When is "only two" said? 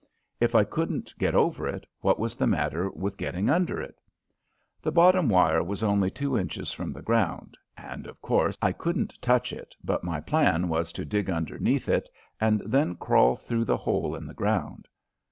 5.83-6.35